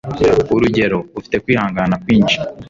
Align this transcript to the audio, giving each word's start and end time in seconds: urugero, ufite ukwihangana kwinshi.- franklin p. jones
urugero, 0.53 0.97
ufite 1.19 1.33
ukwihangana 1.37 1.95
kwinshi.- 2.03 2.35
franklin 2.37 2.53
p. 2.53 2.55
jones 2.55 2.57